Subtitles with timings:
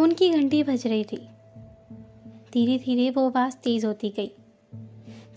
[0.00, 1.16] Phone की घंटी बज रही थी।
[2.52, 4.30] धीरे धीरे वो आवाज़ तेज़ होती गई।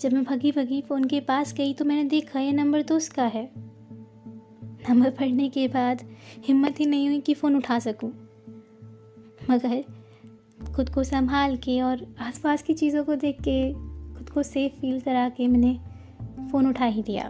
[0.01, 3.23] जब मैं भगी भगी फ़ोन के पास गई तो मैंने देखा ये नंबर तो उसका
[3.23, 3.51] है।
[4.89, 6.01] नंबर पढ़ने के बाद
[6.47, 8.09] हिम्मत ही नहीं हुई कि फ़ोन उठा सकूँ।
[9.49, 9.83] मगर
[10.75, 13.73] खुद को संभाल के और आसपास की चीज़ों को देख के,
[14.13, 15.79] खुद को सेफ़ फील करा के मैंने
[16.51, 17.27] फ़ोन उठा ही दिया।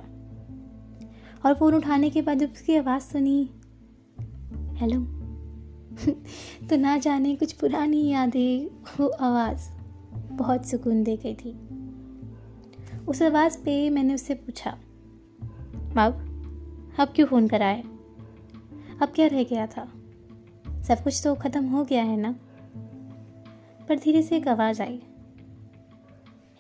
[1.46, 3.50] और फ़ोन उठाने के बाद जब उसकी आवाज़ सुनी,
[4.78, 5.23] हेलो।
[6.70, 9.70] तो ना जाने कुछ पुरानी यादें वो आवाज़।
[10.32, 11.60] बहुत सुकून दे गई थी।
[13.08, 14.70] उस आवाज़ पे मैंने उससे पूछा
[15.98, 16.30] अब
[17.00, 17.84] अब क्यों फ़ोन करा है?
[19.02, 19.94] अब क्या रह गया था?
[20.84, 22.36] सब कुछ तो ख़त्म हो गया है ना?
[23.90, 25.02] पर धीरे से एक आवाज़ आई।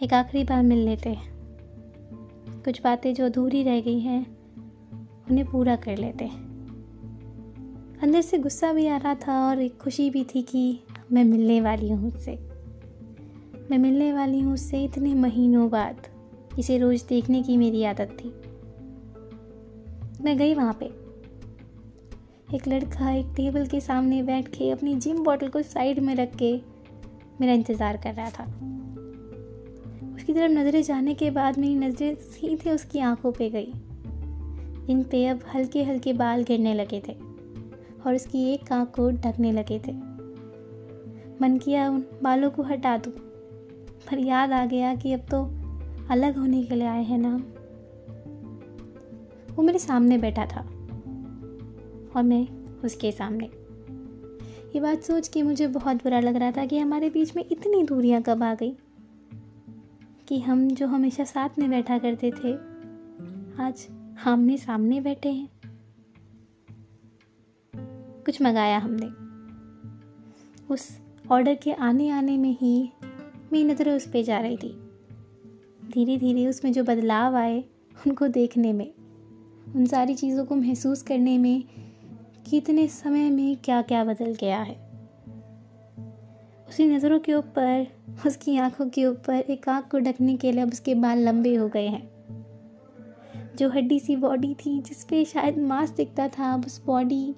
[0.04, 1.18] एक आखिरी बार मिल लेते
[2.66, 4.38] कुछ बातें जो अधूरी रह गई हैं,
[5.32, 6.26] उन्हें पूरा कर लेते
[8.02, 10.80] अंदर से गुस्सा भी आ रहा था और एक खुशी भी थी कि
[11.12, 12.38] मैं मिलने वाली हूँ उससे।
[13.72, 16.08] मैं मिलने वाली हूँ उससे इतने महीनों बाद,
[16.60, 18.34] इसे रोज़ देखने की मेरी आदत थी।
[20.24, 20.85] मैं गई वहाँ पे।
[22.55, 26.35] एक लड़का एक टेबल के सामने बैठ के अपनी जिम बॉटल को साइड में रख
[26.35, 26.54] के
[27.41, 28.44] मेरा इंतज़ार कर रहा था।
[30.16, 33.72] उसकी तरफ़ नज़रें जाने के बाद मेरी नज़रें सीधे उसकी आँखों पे गई,
[34.88, 37.16] जिन पे अब हल्के हल्के बाल गिरने लगे थे।
[38.05, 39.91] और उसकी एक आँख को ढकने लगे थे।
[41.41, 43.13] मन किया उन बालों को हटा दूँ।
[44.12, 45.45] पर याद आ गया कि अब तो
[46.10, 47.43] अलग होने के लिए आए हैं ना
[49.54, 50.62] वो मेरे सामने बैठा था
[52.15, 52.48] और मैं
[52.85, 53.49] उसके सामने।
[54.76, 57.84] ये बात सोच के मुझे बहुत बुरा लग रहा था कि हमारे बीच में इतनी
[57.84, 58.77] दूरियाँ कब आ गई।
[60.27, 62.54] कि हम जो हमेशा साथ में बैठा करते थे,
[63.63, 63.88] आज
[64.25, 65.53] आमने सामने बैठे हैं।
[68.25, 69.06] कुछ मंगाया हमने।
[70.74, 71.00] उस
[71.31, 72.89] ऑर्डर के आने आने में ही
[73.53, 74.79] मेरी नज़र उस पर जा रही थी।
[75.94, 77.63] धीरे धीरे उसमें जो बदलाव आए
[78.07, 78.94] उनको देखने में,
[79.75, 81.63] उन सारी चीज़ों को महसूस करने में
[82.50, 84.75] कितने समय में क्या क्या बदल गया है।
[86.69, 87.88] उसकी नज़रों के ऊपर,
[88.28, 91.67] उसकी आँखों के ऊपर एक आँख को ढकने के लिए अब उसके बाल लंबे हो
[91.67, 92.11] गए हैं।
[93.55, 97.35] जो हड्डी सी बॉडी थी, जिस पे शायद मांस दिखता था, अब उस बॉडी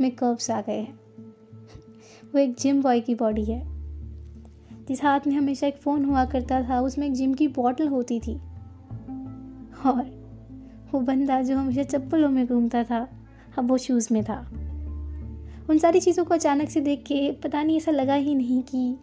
[0.00, 1.00] में कर्व्स आ गए हैं।
[2.32, 3.62] वो एक जिम बॉय की बॉडी है।
[4.88, 8.20] जिस हाथ में हमेशा एक फ़ोन हुआ करता था, उसमें एक जिम की बॉटल होती
[8.20, 8.34] थी।
[9.86, 10.20] और
[10.92, 13.08] वो बंदा जो हमेशा चप्पलों में घूमता था,
[13.58, 14.50] अब वो शूज़ में था।
[15.70, 18.98] उन सारी चीज़ों को अचानक से देख के पता नहीं ऐसा लगा ही नहीं कि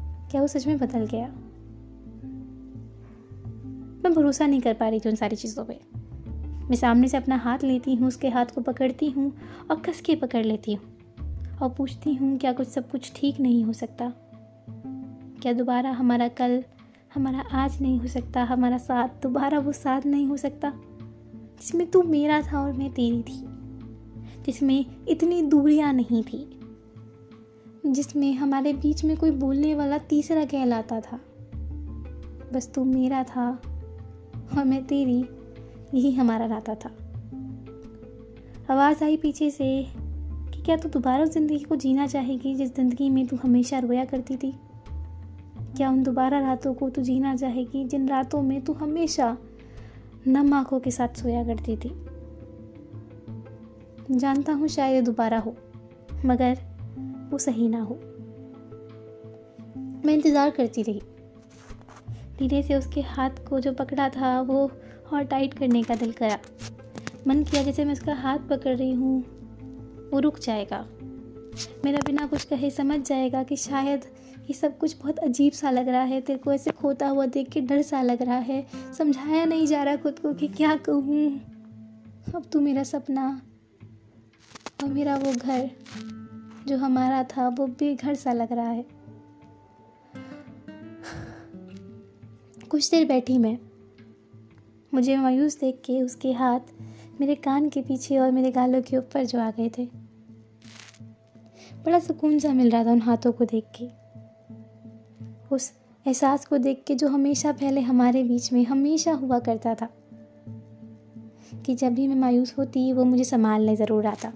[0.00, 1.26] क्या वो सच में बदल गया।
[4.04, 5.91] मैं भरोसा नहीं कर पा रही थी उन सारी चीज़ों पे।
[6.72, 9.32] मैं सामने से अपना हाथ लेती हूँ, उसके हाथ को पकड़ती हूँ
[9.70, 10.84] और कस के पकड़ लेती हूँ
[11.62, 14.12] और पूछती हूँ, क्या कुछ सब कुछ ठीक नहीं हो सकता?
[15.42, 16.64] क्या दोबारा हमारा कल,
[17.14, 18.44] हमारा आज नहीं हो सकता?
[18.44, 20.72] हमारा साथ, दोबारा वो साथ नहीं हो सकता?
[21.60, 23.44] जिसमें तू मेरा था और मैं तेरी थी।
[24.46, 26.60] जिसमें इतनी दूरियाँ नहीं थी।
[27.86, 31.20] जिसमें हमारे बीच में कोई बोलने वाला तीसरा कहलाता था।
[32.52, 33.62] बस तू मेरा था
[34.58, 35.24] और मैं तेरी
[35.94, 36.90] यही हमारा नाता था।
[38.70, 39.66] आवाज़ आई पीछे से
[40.54, 44.04] कि क्या तू दोबारा उस ज़िंदगी को जीना चाहेगी जिस ज़िंदगी में तू हमेशा रोया
[44.04, 44.54] करती थी?
[45.76, 49.36] क्या उन दोबारा रातों को तू जीना चाहेगी जिन रातों में तू हमेशा
[50.26, 51.90] नम आँखों के साथ सोया करती थी?
[54.10, 55.54] जानता हूँ शायद दोबारा हो,
[56.24, 56.58] मगर
[57.30, 57.94] वो सही ना हो।
[60.06, 61.02] मैं इंतज़ार करती रही।
[62.38, 64.70] धीरे से उसके हाथ को जो पकड़ा था, वो
[65.12, 66.38] और टाइट करने का दिल करा।
[67.26, 69.20] मन किया जैसे मैं उसका हाथ पकड़ रही हूँ।
[70.10, 70.86] वो रुक जाएगा।
[71.84, 74.04] मेरा बिना कुछ कहे समझ जाएगा कि शायद
[74.42, 77.48] ये सब कुछ बहुत अजीब सा लग रहा है। तेरे को ऐसे खोता हुआ देख
[77.48, 78.66] के डर सा लग रहा है।
[78.98, 81.40] समझाया नहीं जा रहा खुद को कि क्या कहूँ।
[82.34, 83.42] अब तू मेरा सपना
[84.82, 85.70] और मेरा वो घर
[86.66, 88.84] जो हमारा था, वो बेघर सा लग रहा है।
[92.70, 93.58] कुछ देर बैठी मैं।
[94.94, 96.60] मुझे मायूस देख के उसके हाथ
[97.20, 99.84] मेरे कान के पीछे और मेरे गालों के ऊपर जो आ गए थे।
[101.84, 103.88] बड़ा सुकून सा मिल रहा था उन हाथों को देख के।
[105.54, 105.72] उस
[106.06, 109.88] एहसास को देख के जो हमेशा पहले हमारे बीच में हमेशा हुआ करता था
[111.66, 114.32] कि जब भी मैं मायूस होती, वो मुझे संभालने ज़रूर आता।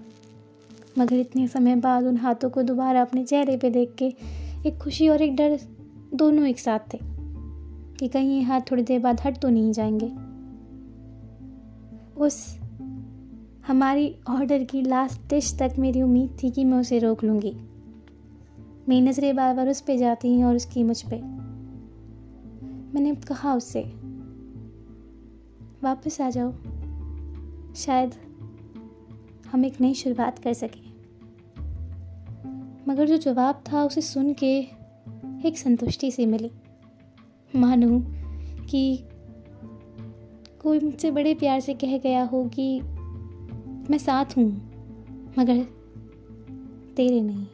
[0.99, 4.05] मगर इतने समय बाद उन हाथों को दोबारा अपने चेहरे पे देख के
[4.69, 5.59] एक खुशी और एक डर
[6.13, 6.99] दोनों एक साथ थे
[7.99, 10.26] कि कहीं ये हाथ थोड़ी देर बाद हट तो नहीं जाएँगे।
[12.17, 12.59] उस
[13.67, 17.55] हमारी ऑर्डर की लास्ट डिश तक मेरी उम्मीद थी कि मैं उसे रोक लूँगी।
[18.89, 21.21] मेरी नज़रें बार बार उस पर जाती हैं और उसकी मुझ पर
[22.93, 23.81] मैंने कहा उससे
[25.83, 26.53] वापस आ जाओ।
[27.75, 28.15] शायद
[29.51, 30.87] हम एक नई शुरुआत कर सकें।
[32.87, 34.59] मगर जो जवाब था उसे सुन के
[35.45, 36.51] एक संतुष्टि सी मिली।
[37.55, 38.03] मानो
[38.65, 39.03] कि
[40.67, 42.79] कोई मुझसे बड़े प्यार से कह गया हो कि
[43.89, 44.45] मैं साथ हूँ,
[45.39, 45.63] मगर
[46.95, 47.45] तेरे नहीं।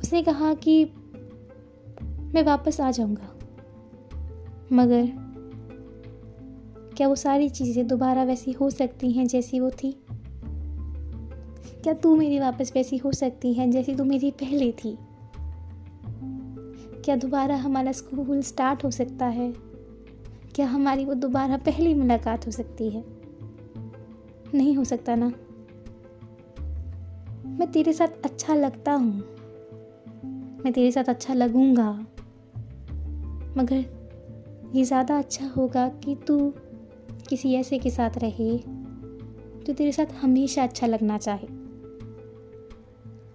[0.00, 0.84] उसने कहा कि
[2.34, 3.32] मैं वापस आ जाऊँगा,
[4.72, 5.10] मगर
[6.96, 9.92] क्या वो सारी चीज़ें दोबारा वैसी हो सकती हैं जैसी वो थी?
[11.82, 14.98] क्या तू मेरी वापस वैसी हो सकती है जैसी तू मेरी पहले थी?
[17.04, 19.65] क्या दोबारा हमारा स्कूल स्टार्ट हो सकता है?
[20.56, 23.04] क्या हमारी वो दोबारा पहली मुलाकात हो सकती है?
[24.54, 25.26] नहीं हो सकता ना।
[27.58, 29.12] मैं तेरे साथ अच्छा लगता हूँ।
[30.64, 31.90] मैं तेरे साथ अच्छा लगूँगा।
[33.56, 33.84] मगर
[34.74, 36.52] ये ज़्यादा अच्छा होगा कि तू
[37.28, 38.58] किसी ऐसे के साथ रहे
[39.64, 41.46] जो तेरे साथ हमेशा अच्छा लगना चाहे।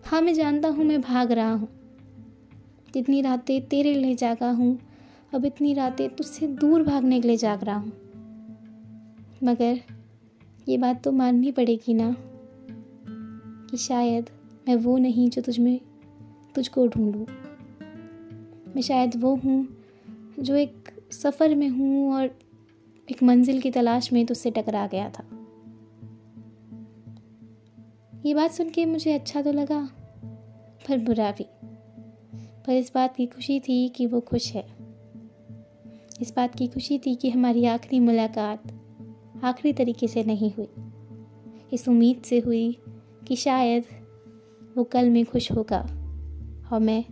[0.06, 1.70] हाँ मैं जानता हूँ, मैं भाग रहा हूँ।
[2.94, 4.80] जितनी रातें तेरे लिए जागा हूँ
[5.34, 7.92] अब इतनी रातें तुझसे दूर भागने के लिए जाग रहा हूँ।
[9.44, 9.80] मगर
[10.70, 12.16] ये बात तो माननी पड़ेगी ना
[13.70, 14.30] कि शायद
[14.68, 15.80] मैं वो नहीं जो तुझ में,
[16.56, 17.26] तुझको ढूंढूं।
[18.76, 19.68] मैं शायद वो हूँ
[20.40, 22.40] जो एक सफ़र में हूँ और
[23.12, 25.24] एक मंजिल की तलाश में तुझसे टकरा गया था।
[28.26, 29.90] ये बात सुन के मुझे अच्छा तो लगा,
[30.90, 31.46] पर बुरा भी।
[32.66, 34.81] पर इस बात की खुशी थी कि वो खुश है।
[36.22, 38.64] इस बात की खुशी थी कि हमारी आखिरी मुलाकात
[39.44, 40.68] आखिरी तरीके से नहीं हुई।
[41.74, 42.78] इस उम्मीद से हुई
[43.28, 43.84] कि शायद
[44.78, 45.80] वो कल में खुश होगा
[46.74, 47.06] और मैं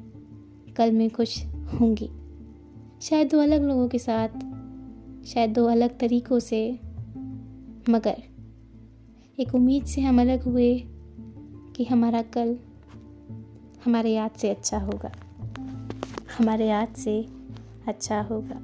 [0.78, 2.10] कल में खुश होंगी
[3.02, 4.30] शायद दो अलग लोगों के साथ,
[5.26, 6.80] शायद दो अलग तरीक़ों से,
[7.90, 8.24] मगर
[9.40, 10.84] एक उम्मीद से हम अलग हुए
[11.76, 12.58] कि हमारा कल
[13.86, 15.12] हमारे याद से अच्छा होगा।
[16.38, 17.28] हमारे याद से
[17.88, 18.62] अच्छा होगा।